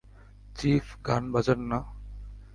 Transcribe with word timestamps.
Chief, 0.55 0.85
গান 1.07 1.23
বাজান 1.33 1.59
না। 1.71 1.79